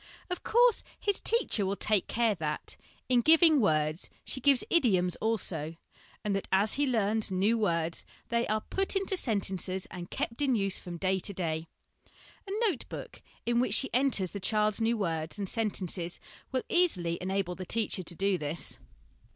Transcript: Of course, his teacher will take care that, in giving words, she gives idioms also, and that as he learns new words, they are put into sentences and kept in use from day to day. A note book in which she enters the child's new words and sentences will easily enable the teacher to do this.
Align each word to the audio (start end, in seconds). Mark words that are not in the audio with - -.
Of 0.31 0.41
course, 0.43 0.81
his 0.99 1.19
teacher 1.19 1.63
will 1.63 1.75
take 1.75 2.07
care 2.07 2.33
that, 2.33 2.75
in 3.07 3.21
giving 3.21 3.59
words, 3.61 4.09
she 4.25 4.41
gives 4.41 4.63
idioms 4.71 5.15
also, 5.17 5.75
and 6.23 6.35
that 6.35 6.47
as 6.51 6.73
he 6.73 6.87
learns 6.87 7.29
new 7.29 7.55
words, 7.55 8.03
they 8.29 8.47
are 8.47 8.61
put 8.61 8.95
into 8.95 9.15
sentences 9.15 9.85
and 9.91 10.09
kept 10.09 10.41
in 10.41 10.55
use 10.55 10.79
from 10.79 10.97
day 10.97 11.19
to 11.19 11.33
day. 11.33 11.67
A 12.47 12.51
note 12.67 12.89
book 12.89 13.21
in 13.45 13.59
which 13.59 13.75
she 13.75 13.93
enters 13.93 14.31
the 14.31 14.39
child's 14.39 14.81
new 14.81 14.97
words 14.97 15.37
and 15.37 15.47
sentences 15.47 16.19
will 16.51 16.63
easily 16.67 17.19
enable 17.21 17.53
the 17.53 17.63
teacher 17.63 18.01
to 18.01 18.15
do 18.15 18.39
this. 18.39 18.79